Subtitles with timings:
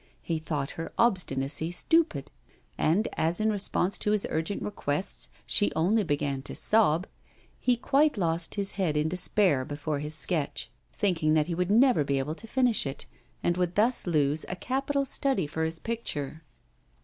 [0.23, 2.31] He thought her obstinacy stupid.
[2.75, 7.05] And as in response to his urgent requests she only began to sob,
[7.59, 12.03] he quite lost his head in despair before his sketch, thinking that he would never
[12.03, 13.05] be able to finish it,
[13.43, 16.41] and would thus lose a capital study for his picture.